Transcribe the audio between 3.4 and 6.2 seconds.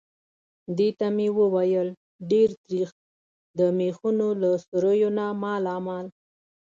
د مېخونو له سوریو نه مالامال.